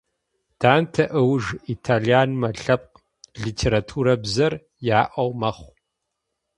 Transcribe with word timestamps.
Данте 0.59 1.05
ыуж 1.21 1.43
итальянмэ 1.73 2.49
лъэпкъ 2.61 2.95
литературабзэр 3.43 4.53
яӏэу 4.99 5.31
мэхъу. 5.39 5.71